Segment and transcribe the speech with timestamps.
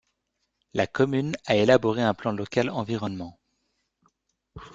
[0.73, 3.37] La commune a élaboré un plan local environnement.